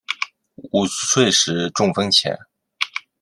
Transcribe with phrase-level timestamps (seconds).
[0.71, 2.35] 五十岁时中风前